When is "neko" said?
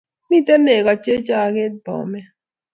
0.65-0.93